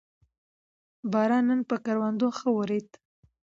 [1.11, 2.89] باران نن پر کروندو ښه ورېد